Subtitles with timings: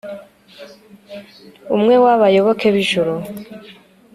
[1.75, 3.13] umwe w'abayoboke b'ijuru